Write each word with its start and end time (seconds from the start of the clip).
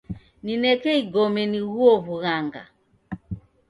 Nineka 0.43 0.89
igome 1.01 1.41
nighuo 1.51 1.93
wughanga 2.05 2.61